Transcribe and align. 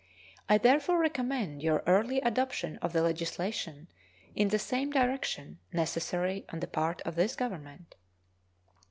I 0.49 0.57
therefore 0.57 0.97
recommend 0.97 1.61
your 1.61 1.83
early 1.85 2.19
adoption 2.21 2.77
of 2.77 2.91
the 2.91 3.03
legislation 3.03 3.87
in 4.33 4.47
the 4.47 4.57
same 4.57 4.89
direction 4.89 5.59
necessary 5.71 6.43
on 6.51 6.59
the 6.59 6.65
part 6.65 7.03
of 7.03 7.13
this 7.15 7.35
Government. 7.35 7.93